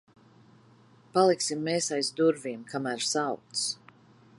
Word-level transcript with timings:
Paliksim 1.17 1.61
mēs 1.69 1.91
aiz 1.99 2.11
durvīm, 2.21 2.65
kamēr 2.75 3.09
sauc. 3.15 3.67